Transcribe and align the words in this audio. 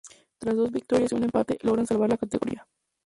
Tras 0.39 0.55
dos 0.55 0.71
victorias 0.71 1.11
y 1.11 1.15
un 1.15 1.25
empate 1.25 1.59
logran 1.61 1.85
salvar 1.85 2.09
la 2.09 2.17
categoría. 2.17 2.65